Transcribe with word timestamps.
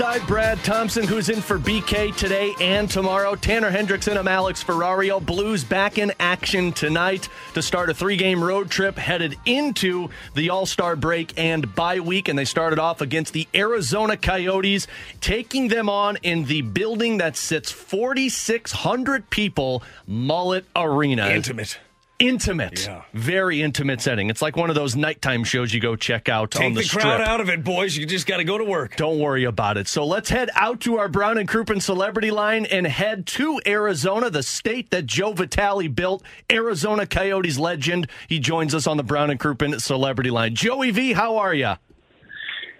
Alongside 0.00 0.26
Brad 0.26 0.58
Thompson, 0.64 1.06
who's 1.06 1.28
in 1.28 1.42
for 1.42 1.58
BK 1.58 2.16
today 2.16 2.54
and 2.58 2.88
tomorrow, 2.88 3.34
Tanner 3.34 3.70
Hendrickson, 3.70 4.16
I'm 4.16 4.28
Alex 4.28 4.64
Ferrario. 4.64 5.22
Blues 5.22 5.62
back 5.62 5.98
in 5.98 6.10
action 6.18 6.72
tonight 6.72 7.28
to 7.52 7.60
start 7.60 7.90
a 7.90 7.94
three 7.94 8.16
game 8.16 8.42
road 8.42 8.70
trip 8.70 8.96
headed 8.96 9.36
into 9.44 10.08
the 10.34 10.48
All 10.48 10.64
Star 10.64 10.96
break 10.96 11.34
and 11.36 11.74
bye 11.74 12.00
week. 12.00 12.28
And 12.28 12.38
they 12.38 12.46
started 12.46 12.78
off 12.78 13.02
against 13.02 13.34
the 13.34 13.46
Arizona 13.54 14.16
Coyotes, 14.16 14.86
taking 15.20 15.68
them 15.68 15.90
on 15.90 16.16
in 16.22 16.46
the 16.46 16.62
building 16.62 17.18
that 17.18 17.36
sits 17.36 17.70
4,600 17.70 19.28
people, 19.28 19.82
Mullet 20.06 20.64
Arena. 20.74 21.28
Intimate. 21.28 21.78
Intimate. 22.20 22.86
Yeah. 22.86 23.02
Very 23.14 23.62
intimate 23.62 24.02
setting. 24.02 24.28
It's 24.28 24.42
like 24.42 24.54
one 24.54 24.68
of 24.68 24.76
those 24.76 24.94
nighttime 24.94 25.42
shows 25.42 25.72
you 25.72 25.80
go 25.80 25.96
check 25.96 26.28
out 26.28 26.54
on 26.54 26.62
Take 26.62 26.74
the, 26.74 26.80
the, 26.80 26.86
strip. 26.86 27.02
crowd 27.02 27.22
out 27.22 27.40
of 27.40 27.48
it, 27.48 27.64
boys. 27.64 27.96
You 27.96 28.04
just 28.04 28.26
got 28.26 28.36
to 28.36 28.44
go 28.44 28.58
to 28.58 28.64
work. 28.64 28.96
Don't 28.96 29.18
worry 29.18 29.44
about 29.44 29.78
it. 29.78 29.88
So 29.88 30.04
let's 30.04 30.28
head 30.28 30.50
out 30.54 30.80
to 30.82 30.98
our 30.98 31.08
Brown 31.08 31.38
and 31.38 31.48
Crouppen 31.48 31.80
celebrity 31.80 32.30
line 32.30 32.66
and 32.66 32.86
head 32.86 33.26
to 33.28 33.58
Arizona, 33.66 34.28
the 34.28 34.42
state 34.42 34.90
that 34.90 35.06
Joe 35.06 35.32
Vitale 35.32 35.88
built. 35.88 36.22
Arizona 36.52 37.06
Coyotes 37.06 37.58
legend. 37.58 38.06
He 38.28 38.38
joins 38.38 38.74
us 38.74 38.86
on 38.86 38.98
the 38.98 39.02
Brown 39.02 39.30
and 39.30 39.40
Crouppen 39.40 39.80
celebrity 39.80 40.30
line. 40.30 40.54
Joey 40.54 40.90
V, 40.90 41.14
how 41.14 41.38
are 41.38 41.54
you? 41.54 41.72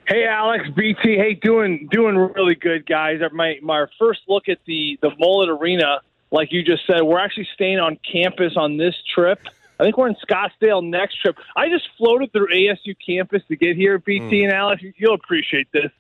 Hey, 0.06 0.26
Alex, 0.26 0.64
BT. 0.76 1.16
Hey, 1.16 1.34
doing 1.40 1.88
doing 1.90 2.16
really 2.16 2.56
good, 2.56 2.84
guys. 2.84 3.20
My 3.32 3.58
my 3.62 3.86
first 3.98 4.20
look 4.28 4.48
at 4.48 4.58
the 4.66 4.98
the 5.00 5.10
Mullet 5.18 5.48
Arena, 5.48 6.00
like 6.30 6.52
you 6.52 6.62
just 6.62 6.86
said, 6.86 7.02
we're 7.02 7.18
actually 7.18 7.48
staying 7.54 7.78
on 7.78 7.98
campus 8.10 8.54
on 8.56 8.76
this 8.76 8.94
trip. 9.14 9.40
I 9.78 9.84
think 9.84 9.96
we're 9.96 10.08
in 10.08 10.16
Scottsdale 10.16 10.84
next 10.84 11.20
trip. 11.20 11.36
I 11.56 11.68
just 11.68 11.88
floated 11.96 12.32
through 12.32 12.48
ASU 12.48 12.94
campus 13.04 13.42
to 13.48 13.56
get 13.56 13.76
here, 13.76 13.98
BT 13.98 14.40
hmm. 14.40 14.44
and 14.44 14.52
Alex. 14.52 14.82
You'll 14.96 15.14
appreciate 15.14 15.68
this. 15.72 15.90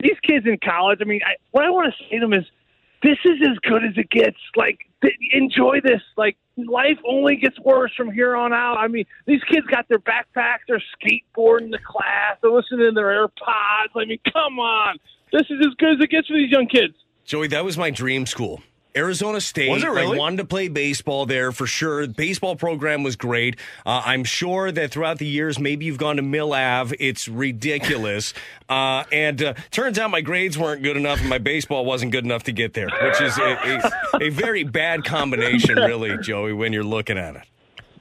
These 0.00 0.18
kids 0.22 0.46
in 0.46 0.58
college. 0.58 1.00
I 1.00 1.04
mean, 1.04 1.20
I, 1.26 1.34
what 1.50 1.64
I 1.64 1.70
want 1.70 1.92
to 1.92 2.04
say 2.04 2.18
to 2.18 2.20
them 2.20 2.32
is, 2.32 2.44
this 3.02 3.18
is 3.24 3.38
as 3.42 3.58
good 3.58 3.84
as 3.84 3.92
it 3.96 4.08
gets. 4.08 4.38
Like, 4.56 4.78
th- 5.02 5.14
enjoy 5.32 5.80
this. 5.82 6.00
Like, 6.16 6.36
life 6.56 6.98
only 7.06 7.36
gets 7.36 7.58
worse 7.60 7.92
from 7.96 8.10
here 8.10 8.34
on 8.34 8.52
out. 8.52 8.78
I 8.78 8.88
mean, 8.88 9.04
these 9.26 9.42
kids 9.44 9.66
got 9.66 9.88
their 9.88 9.98
backpacks, 9.98 10.60
they're 10.68 10.82
skateboarding 11.02 11.70
to 11.72 11.78
class, 11.78 12.38
they're 12.40 12.50
listening 12.50 12.86
to 12.86 12.92
their 12.92 13.26
AirPods. 13.26 13.90
I 13.94 14.04
mean, 14.06 14.18
come 14.32 14.58
on. 14.58 14.96
This 15.32 15.42
is 15.50 15.58
as 15.60 15.74
good 15.78 15.96
as 15.96 16.00
it 16.00 16.10
gets 16.10 16.28
for 16.28 16.34
these 16.34 16.50
young 16.50 16.66
kids. 16.66 16.94
Joey, 17.24 17.48
that 17.48 17.64
was 17.64 17.76
my 17.76 17.90
dream 17.90 18.26
school. 18.26 18.62
Arizona 18.96 19.40
State. 19.40 19.70
Was 19.70 19.82
it 19.82 19.88
really? 19.88 20.16
I 20.16 20.18
wanted 20.18 20.36
to 20.38 20.44
play 20.44 20.68
baseball 20.68 21.26
there 21.26 21.52
for 21.52 21.66
sure. 21.66 22.06
The 22.06 22.12
baseball 22.12 22.56
program 22.56 23.02
was 23.02 23.16
great. 23.16 23.58
Uh, 23.84 24.02
I'm 24.04 24.24
sure 24.24 24.70
that 24.70 24.90
throughout 24.90 25.18
the 25.18 25.26
years, 25.26 25.58
maybe 25.58 25.84
you've 25.86 25.98
gone 25.98 26.16
to 26.16 26.22
Mill 26.22 26.52
Ave. 26.52 26.94
It's 27.00 27.28
ridiculous. 27.28 28.34
uh, 28.68 29.04
and 29.10 29.42
uh, 29.42 29.54
turns 29.70 29.98
out 29.98 30.10
my 30.10 30.20
grades 30.20 30.56
weren't 30.56 30.82
good 30.82 30.96
enough 30.96 31.20
and 31.20 31.28
my 31.28 31.38
baseball 31.38 31.84
wasn't 31.84 32.12
good 32.12 32.24
enough 32.24 32.44
to 32.44 32.52
get 32.52 32.74
there, 32.74 32.88
which 33.02 33.20
is 33.20 33.36
a, 33.38 33.90
a, 34.14 34.26
a 34.26 34.28
very 34.30 34.64
bad 34.64 35.04
combination, 35.04 35.76
really, 35.76 36.16
Joey, 36.22 36.52
when 36.52 36.72
you're 36.72 36.84
looking 36.84 37.18
at 37.18 37.36
it. 37.36 37.42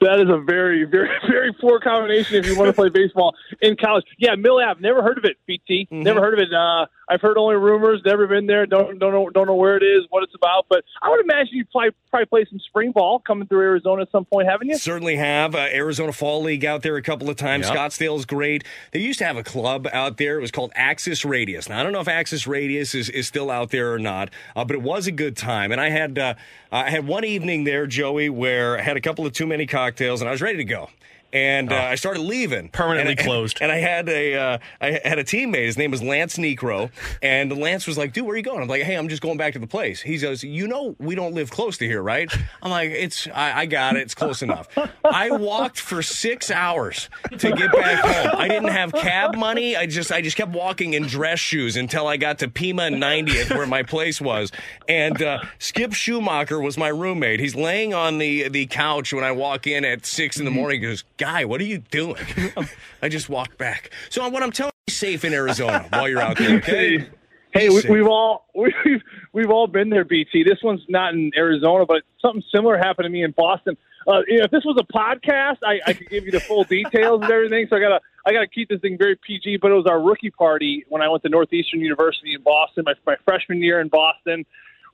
That 0.03 0.19
is 0.19 0.29
a 0.29 0.37
very, 0.37 0.83
very, 0.83 1.09
very 1.27 1.53
poor 1.53 1.79
combination 1.79 2.35
if 2.35 2.45
you 2.45 2.57
want 2.57 2.67
to 2.67 2.73
play 2.73 2.89
baseball 2.89 3.33
in 3.61 3.77
college. 3.77 4.03
Yeah, 4.17 4.35
Mill 4.35 4.59
Ave. 4.59 4.81
Never 4.81 5.01
heard 5.01 5.17
of 5.17 5.23
it, 5.23 5.37
BT. 5.47 5.87
Never 5.91 6.19
heard 6.19 6.33
of 6.33 6.39
it. 6.41 6.53
Uh, 6.53 6.85
I've 7.09 7.21
heard 7.21 7.37
only 7.37 7.55
rumors. 7.55 8.01
Never 8.05 8.27
been 8.27 8.47
there. 8.47 8.65
Don't 8.65 8.97
don't 8.99 9.11
know 9.11 9.29
don't 9.29 9.47
know 9.47 9.55
where 9.55 9.75
it 9.75 9.83
is, 9.83 10.05
what 10.09 10.23
it's 10.23 10.35
about. 10.35 10.65
But 10.69 10.83
I 11.01 11.09
would 11.09 11.21
imagine 11.21 11.55
you 11.57 11.65
probably 11.71 11.91
probably 12.09 12.25
play 12.27 12.45
some 12.49 12.59
spring 12.59 12.91
ball 12.91 13.19
coming 13.19 13.47
through 13.47 13.61
Arizona 13.61 14.03
at 14.03 14.11
some 14.11 14.25
point, 14.25 14.47
haven't 14.47 14.69
you? 14.69 14.77
Certainly 14.77 15.17
have. 15.17 15.55
Uh, 15.55 15.67
Arizona 15.71 16.13
Fall 16.13 16.43
League 16.43 16.65
out 16.65 16.81
there 16.81 16.95
a 16.95 17.01
couple 17.01 17.29
of 17.29 17.35
times. 17.35 17.67
Yep. 17.67 17.77
Scottsdale's 17.77 18.25
great. 18.25 18.63
They 18.91 18.99
used 18.99 19.19
to 19.19 19.25
have 19.25 19.37
a 19.37 19.43
club 19.43 19.87
out 19.91 20.17
there. 20.17 20.37
It 20.37 20.41
was 20.41 20.51
called 20.51 20.71
Axis 20.75 21.25
Radius. 21.25 21.69
Now, 21.69 21.79
I 21.79 21.83
don't 21.83 21.91
know 21.91 22.01
if 22.01 22.07
Axis 22.07 22.47
Radius 22.47 22.95
is, 22.95 23.09
is 23.09 23.27
still 23.27 23.51
out 23.51 23.71
there 23.71 23.93
or 23.93 23.99
not, 23.99 24.29
uh, 24.55 24.63
but 24.63 24.75
it 24.75 24.81
was 24.81 25.07
a 25.07 25.11
good 25.11 25.35
time. 25.35 25.71
And 25.71 25.81
I 25.81 25.89
had 25.89 26.17
uh, 26.17 26.35
I 26.71 26.89
had 26.89 27.05
one 27.05 27.25
evening 27.25 27.65
there, 27.65 27.85
Joey, 27.85 28.29
where 28.29 28.77
I 28.77 28.81
had 28.81 28.97
a 28.97 29.01
couple 29.01 29.25
of 29.25 29.33
too 29.33 29.47
many 29.47 29.65
cocktails 29.65 30.21
and 30.21 30.29
I 30.29 30.31
was 30.31 30.41
ready 30.41 30.57
to 30.57 30.65
go. 30.65 30.89
And 31.33 31.73
uh, 31.73 31.75
I 31.75 31.95
started 31.95 32.21
leaving, 32.21 32.69
Permanently 32.69 33.11
And 33.13 33.19
I- 33.19 33.23
closed. 33.23 33.57
And 33.59 33.71
I 33.71 33.77
had 33.79 34.07
a 34.07 34.35
uh, 34.35 34.57
I 34.79 34.99
had 35.03 35.17
a 35.19 35.23
teammate. 35.23 35.65
His 35.65 35.77
name 35.77 35.89
was 35.91 36.01
Lance 36.03 36.37
Niekro, 36.37 36.91
and 37.21 37.51
Lance 37.57 37.87
was 37.87 37.97
like, 37.97 38.13
"Dude, 38.13 38.25
where 38.25 38.35
are 38.35 38.37
you 38.37 38.43
going?" 38.43 38.61
I'm 38.61 38.67
like, 38.67 38.83
"Hey, 38.83 38.95
I'm 38.95 39.09
just 39.09 39.21
going 39.23 39.37
back 39.37 39.53
to 39.53 39.59
the 39.59 39.67
place." 39.67 40.01
He 40.01 40.17
goes, 40.19 40.43
"You 40.43 40.67
know, 40.67 40.95
we 40.99 41.15
don't 41.15 41.33
live 41.33 41.49
close 41.49 41.77
to 41.79 41.85
here, 41.87 42.03
right?" 42.03 42.31
I'm 42.61 42.69
like, 42.71 42.91
"It's 42.91 43.27
I, 43.33 43.61
I 43.61 43.65
got 43.65 43.95
it. 43.95 44.01
It's 44.03 44.13
close 44.15 44.41
enough." 44.43 44.67
I 45.03 45.31
walked 45.31 45.79
for 45.79 46.03
six 46.03 46.51
hours 46.51 47.09
to 47.39 47.51
get 47.51 47.71
back 47.73 47.99
home. 48.05 48.35
I 48.39 48.47
didn't 48.47 48.69
have 48.69 48.91
cab 48.93 49.35
money. 49.35 49.75
I 49.75 49.87
just 49.87 50.11
I 50.11 50.21
just 50.21 50.37
kept 50.37 50.51
walking 50.51 50.93
in 50.93 51.03
dress 51.07 51.39
shoes 51.39 51.75
until 51.77 52.05
I 52.07 52.17
got 52.17 52.39
to 52.39 52.47
Pima 52.47 52.83
90th, 52.83 53.49
where 53.57 53.65
my 53.67 53.81
place 53.81 54.21
was. 54.21 54.51
And 54.87 55.19
uh, 55.21 55.39
Skip 55.57 55.91
Schumaker 55.91 56.63
was 56.63 56.77
my 56.77 56.89
roommate. 56.89 57.39
He's 57.39 57.55
laying 57.55 57.93
on 57.95 58.19
the 58.19 58.49
the 58.49 58.67
couch 58.67 59.13
when 59.13 59.23
I 59.23 59.31
walk 59.31 59.65
in 59.65 59.83
at 59.83 60.05
six 60.05 60.37
in 60.37 60.45
the 60.45 60.51
morning. 60.51 60.81
He 60.81 60.87
goes, 60.87 61.03
"Guy, 61.23 61.45
what 61.45 61.61
are 61.61 61.65
you 61.65 61.77
doing?" 61.77 62.17
I 63.01 63.09
just 63.09 63.29
walked 63.29 63.57
back. 63.57 63.91
So 64.09 64.27
what 64.27 64.43
I'm 64.43 64.51
telling 64.51 64.73
you, 64.87 64.93
safe 64.93 65.23
in 65.23 65.33
Arizona 65.33 65.87
while 65.89 66.09
you're 66.09 66.21
out 66.21 66.37
there. 66.37 66.57
Okay. 66.57 67.07
Hey, 67.53 67.69
we, 67.69 67.81
we've 67.87 68.07
all 68.07 68.47
we've 68.55 69.01
we've 69.31 69.49
all 69.49 69.67
been 69.67 69.89
there, 69.89 70.03
BT. 70.03 70.43
This 70.43 70.59
one's 70.63 70.81
not 70.89 71.13
in 71.13 71.31
Arizona, 71.37 71.85
but 71.85 72.03
something 72.21 72.43
similar 72.53 72.77
happened 72.77 73.05
to 73.05 73.09
me 73.09 73.23
in 73.23 73.31
Boston. 73.31 73.77
Uh, 74.05 74.19
you 74.27 74.39
know, 74.39 74.45
if 74.45 74.51
this 74.51 74.65
was 74.65 74.77
a 74.77 74.93
podcast, 74.93 75.59
I, 75.63 75.79
I 75.85 75.93
could 75.93 76.09
give 76.09 76.25
you 76.25 76.31
the 76.31 76.41
full 76.41 76.65
details 76.65 77.21
and 77.21 77.31
everything. 77.31 77.67
So 77.69 77.77
I 77.77 77.79
gotta 77.79 78.01
I 78.25 78.33
gotta 78.33 78.47
keep 78.47 78.69
this 78.69 78.81
thing 78.81 78.97
very 78.97 79.15
PG. 79.15 79.57
But 79.57 79.71
it 79.71 79.75
was 79.75 79.85
our 79.87 80.01
rookie 80.01 80.31
party 80.31 80.83
when 80.89 81.01
I 81.01 81.07
went 81.07 81.23
to 81.23 81.29
Northeastern 81.29 81.79
University 81.79 82.33
in 82.33 82.41
Boston, 82.41 82.83
my, 82.85 82.95
my 83.05 83.15
freshman 83.23 83.61
year 83.61 83.79
in 83.79 83.87
Boston. 83.87 84.45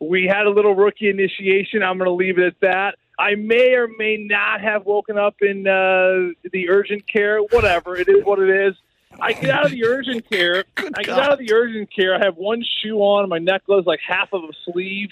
We 0.02 0.28
had 0.28 0.46
a 0.46 0.50
little 0.50 0.76
rookie 0.76 1.10
initiation. 1.10 1.84
I'm 1.84 1.98
going 1.98 2.08
to 2.08 2.14
leave 2.14 2.38
it 2.38 2.46
at 2.46 2.60
that. 2.62 2.96
I 3.20 3.36
may 3.36 3.74
or 3.74 3.90
may 3.98 4.16
not 4.16 4.62
have 4.62 4.86
woken 4.86 5.18
up 5.18 5.42
in 5.42 5.68
uh, 5.68 6.32
the 6.52 6.70
urgent 6.70 7.06
care. 7.06 7.40
Whatever 7.40 7.98
it 7.98 8.08
is, 8.08 8.24
what 8.24 8.40
it 8.40 8.50
is. 8.50 8.76
I 9.20 9.34
get 9.34 9.50
out 9.50 9.66
of 9.66 9.72
the 9.72 9.86
urgent 9.86 10.30
care. 10.30 10.64
I 10.78 11.04
get 11.04 11.20
out 11.20 11.34
of 11.34 11.40
the 11.40 11.52
urgent 11.52 11.94
care. 11.94 12.16
I 12.16 12.24
have 12.24 12.38
one 12.38 12.64
shoe 12.82 13.00
on, 13.00 13.28
my 13.28 13.38
necklace, 13.38 13.86
like 13.86 14.00
half 14.08 14.32
of 14.32 14.44
a 14.44 14.54
sleeve, 14.72 15.10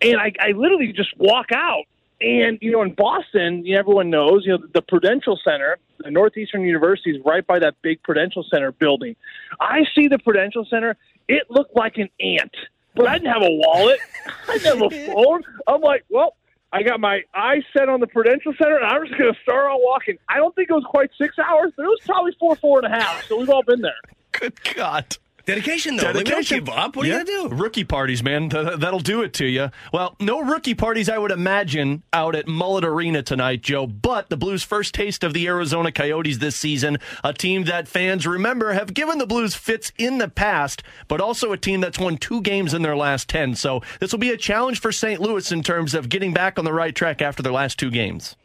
and 0.00 0.20
I, 0.20 0.32
I 0.38 0.52
literally 0.52 0.92
just 0.92 1.16
walk 1.18 1.50
out. 1.52 1.84
And 2.20 2.58
you 2.60 2.70
know, 2.70 2.82
in 2.82 2.94
Boston, 2.94 3.64
you 3.64 3.74
know, 3.74 3.80
everyone 3.80 4.10
knows, 4.10 4.44
you 4.44 4.56
know, 4.56 4.64
the 4.72 4.82
Prudential 4.82 5.38
Center, 5.42 5.78
the 5.98 6.10
Northeastern 6.10 6.62
University 6.62 7.10
is 7.10 7.24
right 7.24 7.44
by 7.44 7.58
that 7.58 7.74
big 7.82 8.02
Prudential 8.04 8.44
Center 8.48 8.70
building. 8.70 9.16
I 9.60 9.84
see 9.94 10.06
the 10.06 10.18
Prudential 10.18 10.64
Center. 10.64 10.96
It 11.28 11.50
looked 11.50 11.74
like 11.74 11.96
an 11.96 12.08
ant, 12.20 12.54
but 12.94 13.08
I 13.08 13.18
didn't 13.18 13.32
have 13.32 13.42
a 13.42 13.50
wallet. 13.50 13.98
I 14.48 14.58
didn't 14.58 14.80
have 14.80 14.92
a 14.92 15.06
phone. 15.06 15.42
I'm 15.66 15.80
like, 15.80 16.04
well, 16.08 16.36
I 16.72 16.82
got 16.82 17.00
my 17.00 17.22
eyes 17.34 17.62
set 17.76 17.88
on 17.88 18.00
the 18.00 18.06
Prudential 18.06 18.52
Center, 18.60 18.76
and 18.76 18.84
I'm 18.84 19.06
just 19.06 19.18
going 19.18 19.32
to 19.32 19.40
start 19.40 19.66
on 19.66 19.80
walking. 19.82 20.18
I 20.28 20.36
don't 20.36 20.54
think 20.54 20.68
it 20.68 20.74
was 20.74 20.84
quite 20.86 21.10
six 21.20 21.38
hours, 21.38 21.72
but 21.76 21.84
it 21.84 21.88
was 21.88 22.00
probably 22.04 22.32
four, 22.38 22.56
four 22.56 22.84
and 22.84 22.92
a 22.92 22.96
half. 22.98 23.24
So 23.24 23.38
we've 23.38 23.48
all 23.48 23.62
been 23.62 23.80
there. 23.80 23.92
Good 24.32 24.62
God. 24.74 25.16
Dedication, 25.48 25.96
though. 25.96 26.10
Like, 26.10 26.16
we 26.16 26.24
don't 26.24 26.46
give 26.46 26.68
up. 26.68 26.94
What 26.94 27.06
yeah. 27.06 27.14
are 27.14 27.18
you 27.20 27.24
going 27.24 27.48
to 27.48 27.48
do? 27.48 27.62
Rookie 27.62 27.84
parties, 27.84 28.22
man. 28.22 28.50
Th- 28.50 28.78
that'll 28.78 29.00
do 29.00 29.22
it 29.22 29.32
to 29.34 29.46
you. 29.46 29.70
Well, 29.94 30.14
no 30.20 30.40
rookie 30.40 30.74
parties, 30.74 31.08
I 31.08 31.16
would 31.16 31.30
imagine, 31.30 32.02
out 32.12 32.34
at 32.34 32.46
Mullet 32.46 32.84
Arena 32.84 33.22
tonight, 33.22 33.62
Joe. 33.62 33.86
But 33.86 34.28
the 34.28 34.36
Blues' 34.36 34.62
first 34.62 34.92
taste 34.92 35.24
of 35.24 35.32
the 35.32 35.46
Arizona 35.46 35.90
Coyotes 35.90 36.36
this 36.36 36.54
season, 36.54 36.98
a 37.24 37.32
team 37.32 37.64
that 37.64 37.88
fans 37.88 38.26
remember 38.26 38.74
have 38.74 38.92
given 38.92 39.16
the 39.16 39.26
Blues 39.26 39.54
fits 39.54 39.90
in 39.96 40.18
the 40.18 40.28
past, 40.28 40.82
but 41.08 41.18
also 41.18 41.52
a 41.52 41.56
team 41.56 41.80
that's 41.80 41.98
won 41.98 42.18
two 42.18 42.42
games 42.42 42.74
in 42.74 42.82
their 42.82 42.96
last 42.96 43.26
10. 43.30 43.54
So 43.54 43.80
this 44.00 44.12
will 44.12 44.18
be 44.18 44.30
a 44.30 44.36
challenge 44.36 44.82
for 44.82 44.92
St. 44.92 45.18
Louis 45.18 45.50
in 45.50 45.62
terms 45.62 45.94
of 45.94 46.10
getting 46.10 46.34
back 46.34 46.58
on 46.58 46.66
the 46.66 46.74
right 46.74 46.94
track 46.94 47.22
after 47.22 47.42
their 47.42 47.52
last 47.52 47.78
two 47.78 47.90
games. 47.90 48.36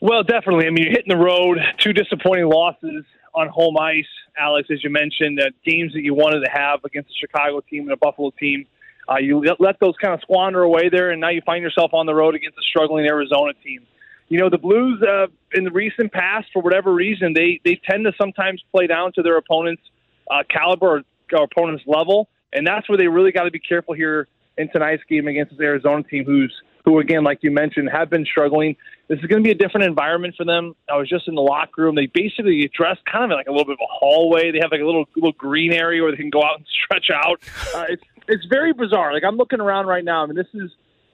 Well, 0.00 0.24
definitely. 0.24 0.66
I 0.66 0.70
mean, 0.70 0.82
you're 0.82 0.92
hitting 0.92 1.16
the 1.16 1.24
road, 1.24 1.58
two 1.78 1.92
disappointing 1.92 2.46
losses 2.46 3.04
on 3.38 3.48
home 3.48 3.76
ice, 3.78 4.04
Alex, 4.36 4.68
as 4.72 4.82
you 4.82 4.90
mentioned, 4.90 5.40
uh, 5.40 5.50
games 5.64 5.92
that 5.92 6.02
you 6.02 6.12
wanted 6.12 6.40
to 6.44 6.50
have 6.50 6.84
against 6.84 7.08
a 7.10 7.14
Chicago 7.18 7.60
team 7.60 7.84
and 7.84 7.92
a 7.92 7.96
Buffalo 7.96 8.32
team. 8.38 8.66
Uh, 9.08 9.18
you 9.18 9.38
let, 9.38 9.60
let 9.60 9.80
those 9.80 9.94
kind 10.02 10.12
of 10.12 10.20
squander 10.20 10.62
away 10.62 10.88
there, 10.90 11.10
and 11.10 11.20
now 11.20 11.30
you 11.30 11.40
find 11.46 11.62
yourself 11.62 11.94
on 11.94 12.04
the 12.06 12.14
road 12.14 12.34
against 12.34 12.58
a 12.58 12.62
struggling 12.68 13.06
Arizona 13.06 13.52
team. 13.64 13.86
You 14.28 14.38
know, 14.40 14.50
the 14.50 14.58
Blues, 14.58 15.02
uh, 15.02 15.28
in 15.54 15.64
the 15.64 15.70
recent 15.70 16.12
past, 16.12 16.48
for 16.52 16.60
whatever 16.60 16.92
reason, 16.92 17.32
they, 17.32 17.60
they 17.64 17.80
tend 17.88 18.04
to 18.04 18.12
sometimes 18.20 18.62
play 18.74 18.86
down 18.86 19.12
to 19.14 19.22
their 19.22 19.38
opponent's 19.38 19.82
uh, 20.30 20.42
caliber 20.50 20.98
or, 20.98 21.02
or 21.32 21.44
opponent's 21.44 21.84
level, 21.86 22.28
and 22.52 22.66
that's 22.66 22.88
where 22.88 22.98
they 22.98 23.06
really 23.06 23.32
got 23.32 23.44
to 23.44 23.50
be 23.50 23.60
careful 23.60 23.94
here 23.94 24.26
in 24.58 24.68
tonight's 24.70 25.02
game 25.08 25.28
against 25.28 25.52
this 25.52 25.60
Arizona 25.60 26.02
team, 26.02 26.24
who's 26.24 26.52
who 26.88 26.98
again, 27.00 27.22
like 27.22 27.40
you 27.42 27.50
mentioned, 27.50 27.90
have 27.90 28.08
been 28.08 28.24
struggling. 28.24 28.74
This 29.08 29.18
is 29.18 29.26
going 29.26 29.42
to 29.42 29.46
be 29.46 29.50
a 29.50 29.54
different 29.54 29.86
environment 29.86 30.34
for 30.36 30.44
them. 30.44 30.74
I 30.90 30.96
was 30.96 31.08
just 31.08 31.28
in 31.28 31.34
the 31.34 31.42
locker 31.42 31.82
room. 31.82 31.94
They 31.94 32.06
basically 32.06 32.70
dress 32.74 32.96
kind 33.10 33.30
of 33.30 33.36
like 33.36 33.46
a 33.46 33.50
little 33.50 33.66
bit 33.66 33.74
of 33.74 33.80
a 33.82 33.92
hallway. 33.92 34.50
They 34.50 34.58
have 34.62 34.72
like 34.72 34.80
a 34.80 34.86
little 34.86 35.04
little 35.14 35.32
green 35.32 35.72
area 35.72 36.02
where 36.02 36.10
they 36.10 36.16
can 36.16 36.30
go 36.30 36.42
out 36.42 36.56
and 36.56 36.66
stretch 36.84 37.10
out. 37.14 37.42
Uh, 37.74 37.84
it's 37.90 38.02
it's 38.26 38.46
very 38.46 38.72
bizarre. 38.72 39.12
Like 39.12 39.24
I'm 39.24 39.36
looking 39.36 39.60
around 39.60 39.86
right 39.86 40.04
now. 40.04 40.22
I 40.22 40.26
mean, 40.26 40.36
this 40.36 40.48
is 40.54 40.70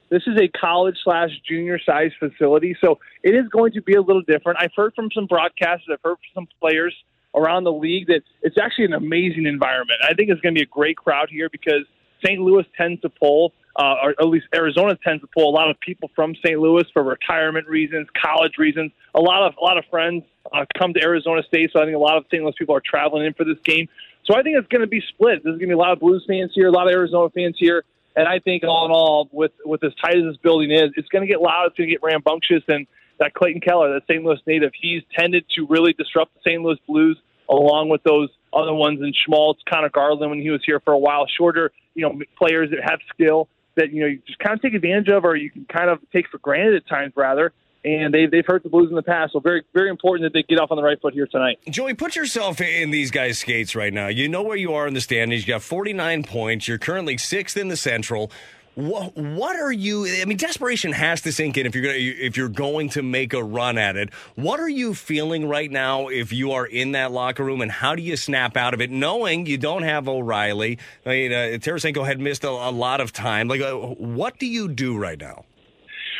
this 0.09 0.23
is 0.27 0.39
a 0.39 0.47
college 0.47 0.95
slash 1.03 1.31
junior 1.47 1.79
size 1.79 2.11
facility, 2.19 2.77
so 2.79 2.99
it 3.23 3.35
is 3.35 3.47
going 3.49 3.73
to 3.73 3.81
be 3.81 3.95
a 3.95 4.01
little 4.01 4.21
different. 4.21 4.59
I've 4.61 4.71
heard 4.75 4.93
from 4.95 5.09
some 5.13 5.27
broadcasters. 5.27 5.91
I've 5.91 5.99
heard 6.03 6.17
from 6.17 6.33
some 6.33 6.47
players 6.61 6.95
around 7.35 7.65
the 7.65 7.73
league 7.73 8.07
that 8.07 8.21
it's 8.43 8.57
actually 8.57 8.85
an 8.85 8.93
amazing 8.93 9.45
environment. 9.45 9.99
I 10.07 10.13
think 10.13 10.29
it's 10.29 10.39
going 10.39 10.55
to 10.55 10.59
be 10.59 10.63
a 10.63 10.67
great 10.67 10.95
crowd 10.95 11.27
here 11.29 11.49
because 11.49 11.83
St. 12.25 12.39
Louis 12.39 12.63
tends 12.77 13.01
to 13.01 13.09
pull 13.09 13.51
uh, 13.75 13.95
or 14.03 14.09
at 14.19 14.27
least 14.27 14.45
Arizona 14.55 14.97
tends 15.03 15.21
to 15.21 15.27
pull 15.27 15.49
a 15.49 15.55
lot 15.55 15.69
of 15.69 15.79
people 15.79 16.09
from 16.15 16.33
St. 16.35 16.59
Louis 16.59 16.85
for 16.93 17.03
retirement 17.03 17.67
reasons, 17.67 18.07
college 18.21 18.57
reasons. 18.57 18.91
A 19.13 19.19
lot 19.19 19.43
of 19.43 19.55
a 19.59 19.63
lot 19.63 19.77
of 19.77 19.85
friends 19.89 20.23
uh, 20.53 20.65
come 20.77 20.93
to 20.93 21.03
Arizona 21.03 21.43
State, 21.43 21.71
so 21.73 21.81
I 21.81 21.85
think 21.85 21.95
a 21.95 21.99
lot 21.99 22.17
of 22.17 22.25
St. 22.31 22.41
Louis 22.41 22.53
people 22.57 22.75
are 22.75 22.83
traveling 22.83 23.25
in 23.25 23.33
for 23.33 23.43
this 23.43 23.59
game. 23.63 23.87
So 24.25 24.35
I 24.35 24.41
think 24.41 24.57
it's 24.57 24.67
going 24.69 24.81
to 24.81 24.87
be 24.87 25.03
split. 25.09 25.43
There's 25.43 25.57
going 25.57 25.67
to 25.67 25.67
be 25.67 25.73
a 25.73 25.77
lot 25.77 25.91
of 25.91 25.99
Blues 25.99 26.23
fans 26.27 26.51
here, 26.55 26.67
a 26.67 26.71
lot 26.71 26.87
of 26.87 26.93
Arizona 26.93 27.29
fans 27.29 27.55
here, 27.59 27.83
and 28.15 28.27
I 28.27 28.39
think 28.39 28.63
all 28.63 28.85
in 28.85 28.91
all, 28.91 29.29
with 29.31 29.51
with 29.65 29.83
as 29.83 29.93
tight 29.95 30.17
as 30.17 30.23
this 30.23 30.37
building 30.37 30.71
is, 30.71 30.91
it's 30.95 31.09
going 31.09 31.21
to 31.23 31.27
get 31.27 31.41
loud. 31.41 31.67
It's 31.67 31.77
going 31.77 31.89
to 31.89 31.95
get 31.95 32.03
rambunctious, 32.03 32.63
and 32.67 32.87
that 33.19 33.33
Clayton 33.33 33.61
Keller, 33.61 33.93
that 33.93 34.03
St. 34.07 34.23
Louis 34.23 34.39
native, 34.47 34.71
he's 34.79 35.03
tended 35.17 35.45
to 35.55 35.65
really 35.67 35.93
disrupt 35.93 36.33
the 36.35 36.49
St. 36.49 36.61
Louis 36.61 36.77
Blues 36.87 37.17
along 37.49 37.89
with 37.89 38.01
those 38.03 38.29
other 38.53 38.73
ones 38.73 38.99
in 39.01 39.13
Schmaltz, 39.13 39.61
Conor 39.69 39.89
Garland 39.89 40.29
when 40.29 40.41
he 40.41 40.49
was 40.49 40.61
here 40.65 40.79
for 40.79 40.93
a 40.93 40.97
while, 40.97 41.27
shorter, 41.27 41.71
you 41.93 42.01
know, 42.01 42.19
players 42.37 42.71
that 42.71 42.79
have 42.83 42.99
skill 43.13 43.47
that 43.75 43.91
you 43.91 44.01
know 44.01 44.07
you 44.07 44.21
just 44.25 44.39
kind 44.39 44.55
of 44.55 44.61
take 44.61 44.73
advantage 44.73 45.09
of, 45.09 45.25
or 45.25 45.35
you 45.35 45.49
can 45.49 45.65
kind 45.65 45.89
of 45.89 45.99
take 46.11 46.27
for 46.29 46.37
granted 46.39 46.75
at 46.75 46.87
times, 46.87 47.13
rather. 47.15 47.53
And 47.83 48.11
they, 48.11 48.25
they've 48.25 48.45
hurt 48.45 48.63
the 48.63 48.69
Blues 48.69 48.89
in 48.89 48.95
the 48.95 49.03
past, 49.03 49.33
so 49.33 49.39
very 49.39 49.61
very 49.73 49.89
important 49.89 50.25
that 50.25 50.33
they 50.33 50.41
get 50.41 50.59
off 50.59 50.71
on 50.71 50.77
the 50.77 50.83
right 50.83 50.99
foot 50.99 51.13
here 51.13 51.27
tonight. 51.27 51.59
Joey, 51.69 51.93
put 51.93 52.15
yourself 52.15 52.59
in 52.59 52.89
these 52.89 53.11
guys' 53.11 53.39
skates 53.39 53.75
right 53.75 53.93
now. 53.93 54.07
You 54.07 54.27
know 54.27 54.41
where 54.41 54.57
you 54.57 54.73
are 54.73 54.87
in 54.87 54.95
the 54.95 55.01
standings. 55.01 55.47
You 55.47 55.53
got 55.53 55.61
49 55.61 56.23
points. 56.23 56.67
You're 56.67 56.79
currently 56.79 57.17
sixth 57.17 57.55
in 57.55 57.67
the 57.67 57.77
Central. 57.77 58.31
What, 58.75 59.15
what 59.15 59.55
are 59.55 59.71
you? 59.71 60.05
I 60.05 60.25
mean, 60.25 60.35
desperation 60.37 60.91
has 60.91 61.21
to 61.21 61.31
sink 61.31 61.57
in 61.57 61.65
if 61.65 61.73
you're 61.75 61.93
to 61.93 61.97
if 61.97 62.35
you're 62.35 62.49
going 62.49 62.89
to 62.89 63.01
make 63.01 63.33
a 63.33 63.41
run 63.41 63.77
at 63.77 63.95
it. 63.95 64.13
What 64.35 64.59
are 64.59 64.67
you 64.67 64.93
feeling 64.93 65.47
right 65.47 65.71
now 65.71 66.09
if 66.09 66.33
you 66.33 66.51
are 66.51 66.65
in 66.65 66.91
that 66.91 67.13
locker 67.13 67.45
room, 67.45 67.61
and 67.61 67.71
how 67.71 67.95
do 67.95 68.01
you 68.01 68.17
snap 68.17 68.57
out 68.57 68.73
of 68.73 68.81
it, 68.81 68.91
knowing 68.91 69.45
you 69.45 69.57
don't 69.57 69.83
have 69.83 70.09
O'Reilly? 70.09 70.77
I 71.05 71.09
mean, 71.09 71.31
uh, 71.31 71.35
Tarasenko 71.57 72.05
had 72.05 72.19
missed 72.19 72.43
a, 72.43 72.49
a 72.49 72.71
lot 72.71 72.99
of 72.99 73.13
time. 73.13 73.47
Like, 73.47 73.61
uh, 73.61 73.75
what 73.75 74.39
do 74.39 74.45
you 74.45 74.67
do 74.67 74.97
right 74.97 75.19
now? 75.19 75.45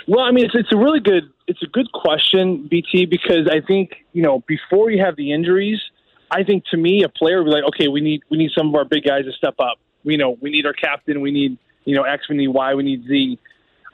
Well, 0.07 0.21
I 0.21 0.31
mean, 0.31 0.45
it's 0.45 0.55
it's 0.55 0.71
a 0.71 0.77
really 0.77 1.01
good 1.01 1.23
it's 1.47 1.61
a 1.61 1.67
good 1.67 1.91
question, 1.91 2.67
BT, 2.71 3.05
because 3.05 3.49
I 3.51 3.59
think 3.59 4.05
you 4.13 4.21
know 4.21 4.43
before 4.47 4.91
you 4.91 5.03
have 5.03 5.17
the 5.17 5.33
injuries, 5.33 5.81
I 6.31 6.43
think 6.43 6.63
to 6.71 6.77
me 6.77 7.03
a 7.03 7.09
player 7.09 7.43
would 7.43 7.49
be 7.49 7.51
like, 7.51 7.65
okay, 7.65 7.89
we 7.89 7.99
need 7.99 8.21
we 8.29 8.37
need 8.37 8.51
some 8.57 8.69
of 8.69 8.75
our 8.75 8.85
big 8.85 9.03
guys 9.03 9.25
to 9.25 9.33
step 9.33 9.55
up. 9.59 9.77
We 10.05 10.15
know 10.15 10.37
we 10.41 10.51
need 10.51 10.65
our 10.65 10.73
captain. 10.73 11.19
We 11.19 11.31
need 11.31 11.57
you 11.85 11.95
know, 11.95 12.03
X, 12.03 12.27
we 12.29 12.37
need 12.37 12.49
Y, 12.49 12.73
we 12.73 12.83
need 12.83 13.05
Z. 13.07 13.39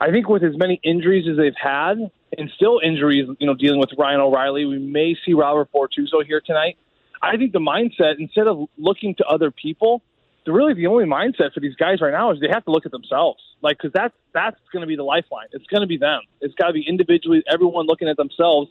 I 0.00 0.10
think 0.10 0.28
with 0.28 0.42
as 0.42 0.56
many 0.56 0.80
injuries 0.82 1.28
as 1.30 1.36
they've 1.36 1.54
had, 1.54 2.10
and 2.36 2.50
still 2.56 2.80
injuries, 2.82 3.28
you 3.38 3.46
know, 3.46 3.54
dealing 3.54 3.78
with 3.78 3.90
Ryan 3.96 4.20
O'Reilly, 4.20 4.64
we 4.64 4.78
may 4.78 5.14
see 5.24 5.34
Robert 5.34 5.68
Bortuzzo 5.72 6.24
here 6.26 6.40
tonight. 6.40 6.76
I 7.20 7.36
think 7.36 7.52
the 7.52 7.60
mindset, 7.60 8.18
instead 8.18 8.48
of 8.48 8.68
looking 8.76 9.14
to 9.16 9.26
other 9.26 9.50
people, 9.50 10.02
the 10.44 10.52
really 10.52 10.74
the 10.74 10.88
only 10.88 11.04
mindset 11.04 11.52
for 11.52 11.60
these 11.60 11.76
guys 11.76 12.00
right 12.00 12.10
now 12.10 12.32
is 12.32 12.40
they 12.40 12.48
have 12.48 12.64
to 12.64 12.72
look 12.72 12.84
at 12.84 12.90
themselves, 12.90 13.40
like 13.60 13.78
because 13.78 13.92
that's 13.92 14.14
that's 14.32 14.58
going 14.72 14.80
to 14.80 14.88
be 14.88 14.96
the 14.96 15.04
lifeline. 15.04 15.46
It's 15.52 15.66
going 15.66 15.82
to 15.82 15.86
be 15.86 15.98
them. 15.98 16.22
It's 16.40 16.54
got 16.54 16.68
to 16.68 16.72
be 16.72 16.84
individually, 16.86 17.44
everyone 17.46 17.86
looking 17.86 18.08
at 18.08 18.16
themselves 18.16 18.70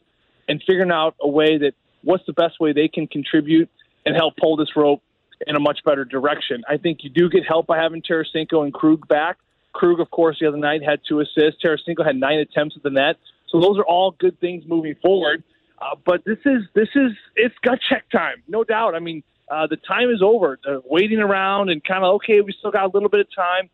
and 0.50 0.62
figuring 0.68 0.92
out 0.92 1.16
a 1.22 1.30
way 1.30 1.58
that 1.60 1.74
what's 2.04 2.26
the 2.26 2.34
best 2.34 2.60
way 2.60 2.74
they 2.74 2.90
can 2.90 3.08
contribute 3.08 3.70
and 4.06 4.16
help 4.16 4.36
pull 4.36 4.58
this 4.58 4.76
rope 4.76 5.02
in 5.48 5.56
a 5.56 5.60
much 5.60 5.80
better 5.86 6.06
direction. 6.06 6.64
I 6.70 6.78
think 6.78 7.04
you 7.04 7.10
do 7.10 7.30
get 7.30 7.46
help 7.46 7.68
by 7.68 7.78
having 7.78 8.02
Tarasenko 8.02 8.64
and 8.64 8.74
Krug 8.74 9.08
back. 9.08 9.38
Krug, 9.74 10.00
of 10.00 10.12
course, 10.12 10.38
the 10.40 10.48
other 10.48 10.58
night 10.58 10.84
had 10.84 11.00
two 11.08 11.20
assists. 11.20 11.64
Tarasenko 11.64 12.06
had 12.06 12.16
nine 12.16 12.40
attempts 12.40 12.76
at 12.76 12.84
the 12.84 12.90
net. 12.90 13.18
So 13.50 13.60
those 13.60 13.78
are 13.78 13.86
all 13.86 14.12
good 14.12 14.40
things 14.40 14.64
moving 14.68 14.96
forward. 15.02 15.44
Uh, 15.82 15.96
but 16.06 16.24
this 16.26 16.38
is 16.46 16.64
this 16.76 16.90
is 16.96 17.12
it's 17.36 17.56
gut 17.64 17.80
check 17.90 18.10
time, 18.12 18.44
no 18.48 18.64
doubt. 18.64 18.94
I 18.94 19.00
mean, 19.00 19.24
uh, 19.50 19.66
the 19.68 19.78
time 19.78 20.10
is 20.10 20.22
over. 20.22 20.60
They're 20.64 20.80
waiting 20.86 21.20
around 21.20 21.70
and 21.70 21.84
kind 21.84 22.04
of 22.04 22.16
okay, 22.16 22.42
we 22.42 22.54
still 22.58 22.72
got 22.72 22.86
a 22.86 22.92
little 22.94 23.10
bit 23.10 23.22
of 23.22 23.28
time. 23.36 23.70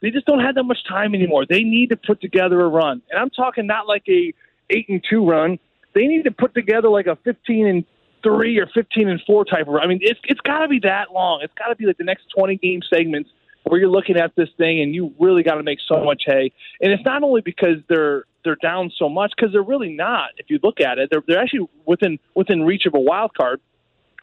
They 0.00 0.10
just 0.10 0.24
don't 0.24 0.40
have 0.40 0.54
that 0.54 0.62
much 0.62 0.78
time 0.88 1.14
anymore. 1.14 1.44
They 1.46 1.62
need 1.62 1.90
to 1.90 1.96
put 1.96 2.22
together 2.22 2.60
a 2.62 2.68
run, 2.68 3.02
and 3.10 3.20
I'm 3.20 3.28
talking 3.28 3.66
not 3.66 3.86
like 3.86 4.04
a 4.08 4.32
eight 4.70 4.88
and 4.88 5.04
two 5.08 5.28
run. 5.28 5.58
They 5.94 6.06
need 6.06 6.24
to 6.24 6.30
put 6.30 6.54
together 6.54 6.88
like 6.88 7.06
a 7.06 7.16
15 7.16 7.66
and 7.66 7.84
three 8.22 8.58
or 8.58 8.66
fifteen 8.66 9.08
and 9.08 9.20
four 9.26 9.44
type 9.44 9.68
of. 9.68 9.76
I 9.76 9.86
mean, 9.86 9.98
it's 10.02 10.20
it's 10.24 10.40
got 10.40 10.60
to 10.60 10.68
be 10.68 10.80
that 10.80 11.12
long. 11.12 11.40
It's 11.42 11.54
got 11.54 11.68
to 11.68 11.76
be 11.76 11.86
like 11.86 11.98
the 11.98 12.04
next 12.04 12.24
twenty 12.36 12.56
game 12.56 12.80
segments 12.92 13.30
where 13.64 13.78
you're 13.78 13.90
looking 13.90 14.16
at 14.16 14.34
this 14.36 14.48
thing 14.56 14.80
and 14.80 14.94
you 14.94 15.14
really 15.18 15.42
got 15.42 15.56
to 15.56 15.62
make 15.62 15.78
so 15.86 16.02
much 16.02 16.22
hay. 16.26 16.50
And 16.80 16.92
it's 16.92 17.04
not 17.04 17.22
only 17.22 17.40
because 17.40 17.76
they're 17.88 18.24
they're 18.44 18.56
down 18.56 18.90
so 18.98 19.08
much 19.08 19.32
because 19.36 19.52
they're 19.52 19.62
really 19.62 19.92
not. 19.92 20.30
If 20.38 20.48
you 20.48 20.58
look 20.62 20.80
at 20.80 20.98
it, 20.98 21.10
they're 21.10 21.22
they're 21.26 21.40
actually 21.40 21.68
within 21.86 22.18
within 22.34 22.62
reach 22.62 22.86
of 22.86 22.94
a 22.94 23.00
wild 23.00 23.34
card. 23.34 23.60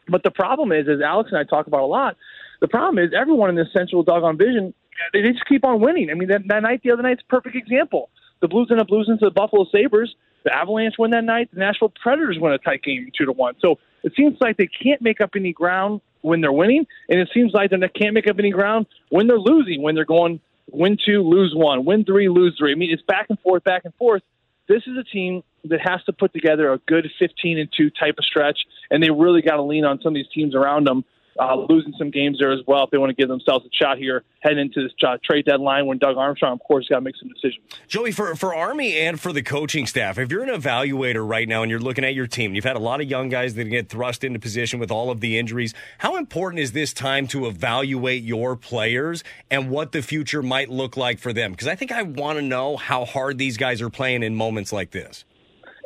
But 0.08 0.22
the 0.22 0.30
problem 0.30 0.72
is, 0.72 0.88
as 0.88 1.00
Alex 1.00 1.30
and 1.30 1.38
I 1.38 1.44
talk 1.44 1.66
about 1.66 1.82
a 1.82 1.86
lot, 1.86 2.16
the 2.60 2.68
problem 2.68 2.98
is 3.04 3.12
everyone 3.14 3.50
in 3.50 3.56
this 3.56 3.68
central 3.72 4.02
doggone 4.02 4.38
vision 4.38 4.74
they 5.12 5.22
just 5.22 5.44
keep 5.46 5.64
on 5.64 5.80
winning. 5.80 6.10
I 6.10 6.14
mean, 6.14 6.28
that, 6.28 6.42
that 6.48 6.62
night 6.62 6.82
the 6.82 6.90
other 6.90 7.02
night's 7.02 7.22
a 7.22 7.30
perfect 7.30 7.56
example. 7.56 8.10
The 8.40 8.48
Blues 8.48 8.68
end 8.70 8.80
up 8.80 8.90
losing 8.90 9.18
to 9.18 9.26
the 9.26 9.30
Buffalo 9.30 9.66
Sabres. 9.72 10.14
The 10.48 10.56
Avalanche 10.56 10.94
win 10.98 11.10
that 11.10 11.24
night. 11.24 11.50
The 11.52 11.60
Nashville 11.60 11.92
Predators 12.00 12.38
win 12.40 12.54
a 12.54 12.58
tight 12.58 12.82
game, 12.82 13.10
two 13.14 13.26
to 13.26 13.32
one. 13.32 13.54
So 13.60 13.78
it 14.02 14.14
seems 14.16 14.38
like 14.40 14.56
they 14.56 14.66
can't 14.66 15.02
make 15.02 15.20
up 15.20 15.32
any 15.36 15.52
ground 15.52 16.00
when 16.22 16.40
they're 16.40 16.50
winning, 16.50 16.86
and 17.10 17.20
it 17.20 17.28
seems 17.34 17.52
like 17.52 17.70
they 17.70 17.88
can't 17.88 18.14
make 18.14 18.26
up 18.26 18.38
any 18.38 18.50
ground 18.50 18.86
when 19.10 19.26
they're 19.26 19.38
losing. 19.38 19.82
When 19.82 19.94
they're 19.94 20.06
going 20.06 20.40
win 20.72 20.96
two, 21.04 21.20
lose 21.20 21.52
one, 21.54 21.84
win 21.84 22.06
three, 22.06 22.30
lose 22.30 22.56
three. 22.58 22.72
I 22.72 22.76
mean, 22.76 22.90
it's 22.90 23.02
back 23.02 23.26
and 23.28 23.38
forth, 23.40 23.62
back 23.64 23.82
and 23.84 23.92
forth. 23.96 24.22
This 24.68 24.82
is 24.86 24.96
a 24.96 25.04
team 25.04 25.42
that 25.64 25.80
has 25.86 26.02
to 26.04 26.14
put 26.14 26.32
together 26.32 26.72
a 26.72 26.78
good 26.78 27.10
15 27.18 27.58
and 27.58 27.68
two 27.70 27.90
type 27.90 28.14
of 28.16 28.24
stretch, 28.24 28.60
and 28.90 29.02
they 29.02 29.10
really 29.10 29.42
got 29.42 29.56
to 29.56 29.62
lean 29.62 29.84
on 29.84 30.00
some 30.00 30.12
of 30.12 30.14
these 30.14 30.28
teams 30.32 30.54
around 30.54 30.86
them 30.86 31.04
uh, 31.38 31.56
losing 31.68 31.92
some 31.98 32.10
games 32.10 32.38
there 32.38 32.52
as 32.52 32.60
well 32.66 32.84
if 32.84 32.90
they 32.90 32.98
want 32.98 33.10
to 33.10 33.14
give 33.14 33.28
themselves 33.28 33.64
a 33.66 33.68
shot 33.72 33.98
here 33.98 34.24
heading 34.40 34.58
into 34.58 34.82
this 34.82 34.92
uh, 35.06 35.16
trade 35.24 35.44
deadline 35.44 35.86
when 35.86 35.98
Doug 35.98 36.16
Armstrong, 36.16 36.52
of 36.52 36.60
course, 36.60 36.88
got 36.88 36.96
to 36.96 37.00
make 37.00 37.16
some 37.16 37.28
decisions. 37.28 37.64
Joey, 37.86 38.12
for, 38.12 38.34
for 38.34 38.54
Army 38.54 38.96
and 38.96 39.20
for 39.20 39.32
the 39.32 39.42
coaching 39.42 39.86
staff, 39.86 40.18
if 40.18 40.30
you're 40.30 40.42
an 40.42 40.50
evaluator 40.50 41.26
right 41.26 41.48
now 41.48 41.62
and 41.62 41.70
you're 41.70 41.80
looking 41.80 42.04
at 42.04 42.14
your 42.14 42.26
team, 42.26 42.54
you've 42.54 42.64
had 42.64 42.76
a 42.76 42.80
lot 42.80 43.00
of 43.00 43.08
young 43.08 43.28
guys 43.28 43.54
that 43.54 43.64
get 43.64 43.88
thrust 43.88 44.24
into 44.24 44.38
position 44.38 44.78
with 44.78 44.90
all 44.90 45.10
of 45.10 45.20
the 45.20 45.38
injuries. 45.38 45.74
How 45.98 46.16
important 46.16 46.60
is 46.60 46.72
this 46.72 46.92
time 46.92 47.26
to 47.28 47.46
evaluate 47.46 48.22
your 48.22 48.56
players 48.56 49.24
and 49.50 49.70
what 49.70 49.92
the 49.92 50.02
future 50.02 50.42
might 50.42 50.70
look 50.70 50.96
like 50.96 51.18
for 51.18 51.32
them? 51.32 51.52
Because 51.52 51.68
I 51.68 51.74
think 51.74 51.92
I 51.92 52.02
want 52.02 52.38
to 52.38 52.42
know 52.42 52.76
how 52.76 53.04
hard 53.04 53.38
these 53.38 53.56
guys 53.56 53.82
are 53.82 53.90
playing 53.90 54.22
in 54.22 54.34
moments 54.34 54.72
like 54.72 54.90
this. 54.90 55.24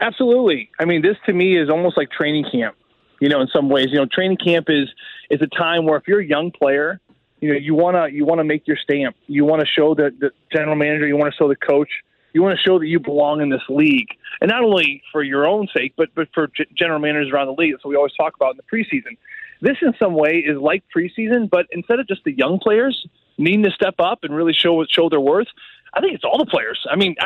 Absolutely. 0.00 0.68
I 0.80 0.84
mean, 0.84 1.00
this 1.00 1.16
to 1.26 1.32
me 1.32 1.56
is 1.56 1.70
almost 1.70 1.96
like 1.96 2.10
training 2.10 2.44
camp. 2.50 2.76
You 3.20 3.28
know, 3.28 3.40
in 3.40 3.46
some 3.54 3.68
ways, 3.68 3.86
you 3.90 3.98
know, 3.98 4.06
training 4.12 4.38
camp 4.38 4.66
is 4.68 4.88
is 5.32 5.40
a 5.42 5.48
time 5.48 5.86
where 5.86 5.96
if 5.96 6.06
you're 6.06 6.20
a 6.20 6.26
young 6.36 6.52
player, 6.52 7.00
you 7.40 7.48
know, 7.52 7.58
you 7.58 7.74
wanna 7.74 8.08
you 8.08 8.24
wanna 8.24 8.44
make 8.44 8.68
your 8.68 8.76
stamp. 8.76 9.16
You 9.26 9.44
want 9.44 9.60
to 9.60 9.66
show 9.66 9.94
the, 9.94 10.06
the 10.22 10.30
general 10.52 10.76
manager. 10.76 11.06
You 11.08 11.16
want 11.16 11.32
to 11.32 11.36
show 11.36 11.48
the 11.48 11.56
coach. 11.56 11.88
You 12.34 12.42
want 12.42 12.56
to 12.56 12.62
show 12.62 12.78
that 12.78 12.86
you 12.86 12.98
belong 12.98 13.42
in 13.42 13.50
this 13.50 13.66
league, 13.68 14.08
and 14.40 14.48
not 14.48 14.62
only 14.62 15.02
for 15.12 15.22
your 15.22 15.46
own 15.46 15.68
sake, 15.76 15.92
but 15.96 16.08
but 16.14 16.28
for 16.32 16.46
g- 16.56 16.66
general 16.74 17.00
managers 17.00 17.30
around 17.32 17.48
the 17.48 17.58
league. 17.62 17.74
So 17.82 17.88
we 17.88 17.96
always 17.96 18.14
talk 18.14 18.32
about 18.36 18.54
in 18.54 18.60
the 18.62 18.68
preseason. 18.72 19.16
this 19.60 19.76
in 19.82 19.92
some 19.98 20.14
way 20.14 20.34
is 20.38 20.58
like 20.58 20.82
preseason, 20.94 21.50
but 21.50 21.66
instead 21.70 21.98
of 22.00 22.06
just 22.06 22.22
the 22.24 22.32
young 22.32 22.58
players 22.58 23.06
needing 23.38 23.64
to 23.64 23.70
step 23.70 23.96
up 23.98 24.24
and 24.24 24.34
really 24.34 24.52
show 24.52 24.84
show 24.88 25.08
their 25.08 25.20
worth, 25.20 25.48
I 25.94 26.00
think 26.00 26.14
it's 26.14 26.24
all 26.24 26.38
the 26.38 26.46
players. 26.46 26.84
I 26.90 26.96
mean, 26.96 27.16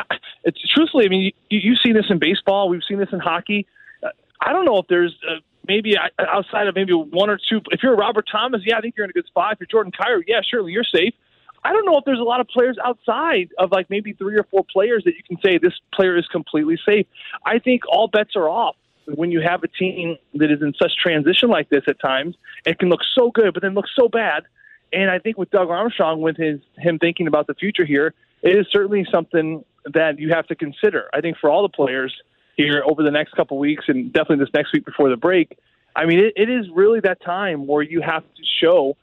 it's 0.44 0.60
truthfully, 0.74 1.04
I 1.06 1.08
mean, 1.08 1.32
you, 1.50 1.60
you've 1.66 1.78
seen 1.84 1.94
this 1.94 2.06
in 2.10 2.18
baseball, 2.18 2.68
we've 2.68 2.86
seen 2.88 2.98
this 2.98 3.12
in 3.12 3.20
hockey. 3.20 3.66
I 4.40 4.52
don't 4.52 4.64
know 4.64 4.78
if 4.78 4.86
there's 4.88 5.14
uh, 5.28 5.40
maybe 5.66 5.94
outside 6.18 6.66
of 6.66 6.74
maybe 6.74 6.92
one 6.92 7.30
or 7.30 7.38
two. 7.38 7.60
If 7.70 7.82
you're 7.82 7.96
Robert 7.96 8.26
Thomas, 8.30 8.62
yeah, 8.64 8.78
I 8.78 8.80
think 8.80 8.94
you're 8.96 9.04
in 9.04 9.10
a 9.10 9.12
good 9.12 9.26
spot. 9.26 9.54
If 9.54 9.60
you're 9.60 9.66
Jordan 9.66 9.92
Kyrou, 9.92 10.22
yeah, 10.26 10.40
surely 10.48 10.72
you're 10.72 10.84
safe. 10.84 11.14
I 11.64 11.72
don't 11.72 11.84
know 11.84 11.96
if 11.98 12.04
there's 12.04 12.20
a 12.20 12.24
lot 12.24 12.40
of 12.40 12.46
players 12.48 12.76
outside 12.84 13.48
of 13.58 13.72
like 13.72 13.90
maybe 13.90 14.12
three 14.12 14.36
or 14.36 14.44
four 14.44 14.64
players 14.72 15.02
that 15.04 15.14
you 15.16 15.22
can 15.26 15.36
say 15.44 15.58
this 15.58 15.72
player 15.92 16.16
is 16.16 16.26
completely 16.28 16.78
safe. 16.88 17.06
I 17.44 17.58
think 17.58 17.82
all 17.88 18.06
bets 18.06 18.36
are 18.36 18.48
off 18.48 18.76
when 19.06 19.32
you 19.32 19.40
have 19.40 19.62
a 19.64 19.68
team 19.68 20.16
that 20.34 20.50
is 20.50 20.62
in 20.62 20.74
such 20.80 20.92
transition 20.96 21.48
like 21.48 21.68
this 21.68 21.82
at 21.88 22.00
times. 22.00 22.36
It 22.64 22.78
can 22.78 22.88
look 22.88 23.00
so 23.14 23.30
good, 23.30 23.52
but 23.52 23.62
then 23.62 23.74
look 23.74 23.86
so 23.98 24.08
bad. 24.08 24.44
And 24.92 25.10
I 25.10 25.18
think 25.18 25.38
with 25.38 25.50
Doug 25.50 25.68
Armstrong, 25.68 26.20
with 26.20 26.36
his 26.36 26.60
him 26.78 26.98
thinking 26.98 27.26
about 27.26 27.46
the 27.48 27.54
future 27.54 27.84
here, 27.84 28.14
it 28.42 28.56
is 28.56 28.66
certainly 28.70 29.04
something 29.10 29.64
that 29.92 30.18
you 30.18 30.30
have 30.30 30.46
to 30.48 30.54
consider. 30.54 31.08
I 31.12 31.20
think 31.20 31.36
for 31.38 31.50
all 31.50 31.62
the 31.62 31.68
players 31.68 32.14
here 32.56 32.82
over 32.86 33.02
the 33.02 33.10
next 33.10 33.32
couple 33.32 33.58
weeks, 33.58 33.84
and 33.88 34.12
definitely 34.12 34.44
this 34.44 34.52
next 34.54 34.72
week 34.72 34.84
before 34.84 35.10
the 35.10 35.16
break. 35.16 35.56
I 35.94 36.06
mean, 36.06 36.18
it, 36.18 36.34
it 36.36 36.50
is 36.50 36.66
really 36.74 37.00
that 37.00 37.22
time 37.22 37.66
where 37.66 37.82
you 37.82 38.02
have 38.02 38.22
to 38.22 38.42
show 38.60 38.96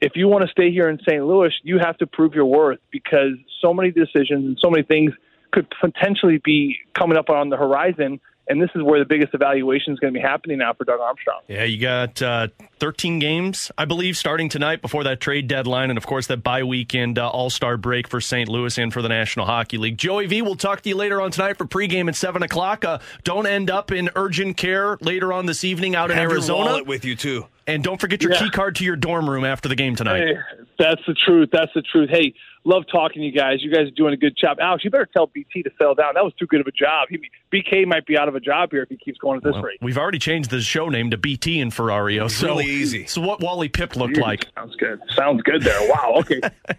if 0.00 0.12
you 0.14 0.28
want 0.28 0.44
to 0.44 0.50
stay 0.50 0.70
here 0.70 0.88
in 0.88 0.98
St. 1.06 1.24
Louis, 1.24 1.52
you 1.62 1.78
have 1.78 1.98
to 1.98 2.06
prove 2.06 2.34
your 2.34 2.46
worth 2.46 2.78
because 2.90 3.32
so 3.60 3.74
many 3.74 3.90
decisions 3.90 4.46
and 4.46 4.58
so 4.60 4.70
many 4.70 4.82
things 4.82 5.12
could 5.50 5.66
potentially 5.80 6.40
be 6.42 6.78
coming 6.98 7.18
up 7.18 7.28
on 7.28 7.50
the 7.50 7.56
horizon. 7.56 8.20
And 8.50 8.60
this 8.60 8.70
is 8.74 8.82
where 8.82 8.98
the 8.98 9.04
biggest 9.04 9.32
evaluation 9.32 9.92
is 9.92 10.00
going 10.00 10.12
to 10.12 10.18
be 10.18 10.22
happening 10.22 10.58
now 10.58 10.72
for 10.74 10.84
Doug 10.84 10.98
Armstrong. 11.00 11.40
Yeah, 11.46 11.62
you 11.62 11.80
got 11.80 12.20
uh, 12.20 12.48
13 12.80 13.20
games, 13.20 13.70
I 13.78 13.84
believe, 13.84 14.16
starting 14.16 14.48
tonight 14.48 14.82
before 14.82 15.04
that 15.04 15.20
trade 15.20 15.46
deadline, 15.46 15.88
and 15.88 15.96
of 15.96 16.04
course 16.04 16.26
that 16.26 16.42
bye 16.42 16.64
weekend 16.64 17.16
uh, 17.18 17.28
All 17.28 17.48
Star 17.48 17.76
break 17.76 18.08
for 18.08 18.20
St. 18.20 18.48
Louis 18.48 18.76
and 18.76 18.92
for 18.92 19.02
the 19.02 19.08
National 19.08 19.46
Hockey 19.46 19.78
League. 19.78 19.96
Joey 19.98 20.26
V, 20.26 20.42
we'll 20.42 20.56
talk 20.56 20.80
to 20.80 20.88
you 20.88 20.96
later 20.96 21.20
on 21.22 21.30
tonight 21.30 21.58
for 21.58 21.64
pregame 21.64 22.08
at 22.08 22.16
seven 22.16 22.42
o'clock. 22.42 22.84
Uh, 22.84 22.98
don't 23.22 23.46
end 23.46 23.70
up 23.70 23.92
in 23.92 24.10
urgent 24.16 24.56
care 24.56 24.98
later 25.00 25.32
on 25.32 25.46
this 25.46 25.62
evening 25.62 25.94
out 25.94 26.10
in 26.10 26.16
Have 26.16 26.24
your 26.24 26.32
Arizona, 26.32 26.64
wallet 26.70 26.86
with 26.88 27.04
you 27.04 27.14
too. 27.14 27.46
and 27.68 27.84
don't 27.84 28.00
forget 28.00 28.20
your 28.20 28.32
Yeah. 28.32 28.40
key 28.40 28.50
card 28.50 28.74
to 28.76 28.84
your 28.84 28.96
dorm 28.96 29.30
room 29.30 29.44
after 29.44 29.68
the 29.68 29.76
game 29.76 29.94
tonight. 29.94 30.22
Hey, 30.26 30.34
that's 30.76 31.02
the 31.06 31.14
truth. 31.14 31.50
That's 31.52 31.72
the 31.74 31.82
truth. 31.82 32.10
Hey, 32.10 32.34
love 32.64 32.84
talking 32.90 33.22
to 33.22 33.26
you 33.26 33.32
guys. 33.32 33.62
You 33.62 33.72
guys 33.72 33.86
are 33.88 33.90
doing 33.92 34.12
a 34.12 34.16
good 34.16 34.36
job. 34.36 34.58
Alex, 34.60 34.84
you 34.84 34.90
better 34.90 35.08
tell 35.12 35.26
BT 35.26 35.62
to 35.62 35.70
settle 35.78 35.94
down. 35.94 36.14
That 36.14 36.24
was 36.24 36.32
too 36.38 36.46
good 36.46 36.60
of 36.60 36.66
a 36.66 36.72
job. 36.72 37.08
He, 37.08 37.18
BK 37.52 37.86
might 37.86 38.06
be 38.06 38.16
out 38.18 38.28
of 38.28 38.34
a 38.34 38.40
job 38.40 38.70
here 38.70 38.82
if 38.82 38.88
he 38.88 38.96
keeps 38.96 39.18
going 39.18 39.38
at 39.38 39.42
this 39.42 39.52
Well, 39.54 39.62
rate. 39.62 39.78
we've 39.80 39.98
already 39.98 40.18
changed 40.18 40.50
the 40.50 40.60
show 40.60 40.88
name 40.88 41.10
to 41.10 41.16
BT 41.16 41.60
and 41.60 41.72
Ferrario. 41.72 42.30
So 42.30 42.48
really 42.48 42.66
easy. 42.66 43.06
So 43.06 43.20
what 43.20 43.40
Wally 43.40 43.68
Pipp 43.68 43.96
looked 43.96 44.16
like. 44.18 44.46
Sounds 44.54 44.76
good. 44.76 45.00
Sounds 45.16 45.42
good 45.42 45.62
there. 45.62 45.88
Wow. 45.90 46.14
Okay. 46.18 46.40